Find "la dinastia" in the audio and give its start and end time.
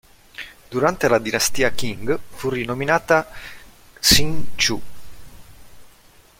1.07-1.69